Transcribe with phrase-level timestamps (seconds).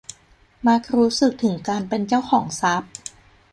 [0.67, 2.91] มักรู้สึกถึงการเป็นเจ้าของทรัพย์